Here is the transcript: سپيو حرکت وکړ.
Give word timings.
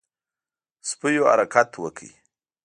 سپيو 0.89 1.23
حرکت 1.31 1.69
وکړ. 1.83 2.09